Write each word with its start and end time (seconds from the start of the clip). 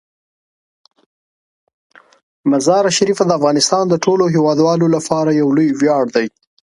مزارشریف 2.49 3.19
د 3.25 3.31
افغانستان 3.39 3.83
د 3.89 3.95
ټولو 4.05 4.23
هیوادوالو 4.35 4.85
لپاره 4.95 5.29
یو 5.39 5.47
لوی 5.55 5.69
ویاړ 5.79 6.05
دی. 6.15 6.27